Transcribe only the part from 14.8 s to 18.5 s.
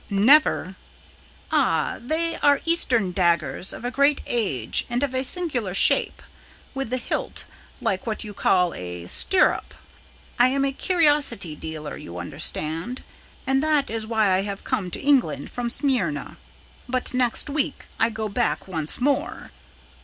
to England from Smyrna, but next week I go